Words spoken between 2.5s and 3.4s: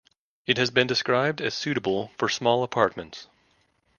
apartments.